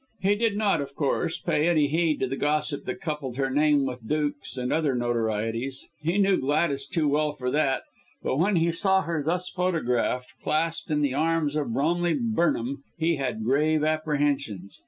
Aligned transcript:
He 0.19 0.33
did 0.33 0.57
not, 0.57 0.81
of 0.81 0.95
course, 0.95 1.37
pay 1.37 1.67
any 1.69 1.85
heed 1.87 2.21
to 2.21 2.27
the 2.27 2.35
gossip 2.35 2.85
that 2.85 3.01
coupled 3.01 3.37
her 3.37 3.51
name 3.51 3.85
with 3.85 4.07
dukes 4.09 4.57
and 4.57 4.73
other 4.73 4.95
notorieties. 4.95 5.85
He 6.01 6.17
knew 6.17 6.37
Gladys 6.37 6.87
too 6.87 7.07
well 7.07 7.33
for 7.33 7.51
that, 7.51 7.83
but 8.23 8.37
when 8.37 8.55
he 8.55 8.71
saw 8.71 9.03
her 9.03 9.21
thus 9.21 9.47
photographed, 9.49 10.33
clasped 10.41 10.89
in 10.89 11.03
the 11.03 11.13
arms 11.13 11.55
of 11.55 11.73
Bromley 11.75 12.15
Burnham, 12.19 12.81
he 12.97 13.17
had 13.17 13.43
grave 13.43 13.83
apprehensions. 13.83 14.79